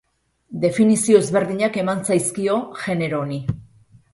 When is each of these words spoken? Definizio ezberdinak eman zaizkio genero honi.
Definizio 0.63 1.19
ezberdinak 1.25 1.77
eman 1.83 2.01
zaizkio 2.09 2.57
genero 2.81 3.21
honi. 3.27 3.39